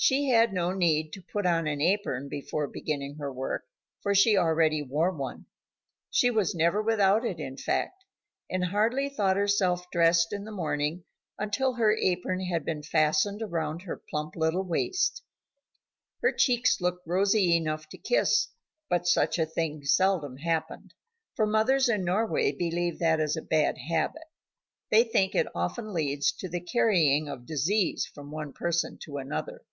[0.00, 3.64] She had no need to put on an apron before beginning her work,
[4.00, 5.46] for she already wore one.
[6.08, 8.04] She was never without it, in fact,
[8.48, 11.02] and hardly thought herself dressed in the morning
[11.36, 15.24] until her apron had been fastened around her plump little waist.
[16.22, 18.46] Her cheeks looked rosy enough to kiss,
[18.88, 20.94] but such a thing seldom happened,
[21.34, 24.28] for mothers in Norway believe that is a bad habit.
[24.92, 29.16] They think that it often leads to the carrying of disease from one person to
[29.16, 29.64] another.